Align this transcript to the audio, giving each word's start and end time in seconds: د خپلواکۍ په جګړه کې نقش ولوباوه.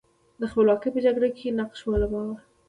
د 0.39 0.41
خپلواکۍ 0.51 0.89
په 0.93 0.99
جګړه 1.05 1.29
کې 1.37 1.55
نقش 1.59 1.79
ولوباوه. 1.85 2.35